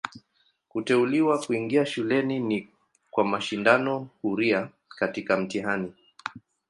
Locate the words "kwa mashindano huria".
3.11-4.69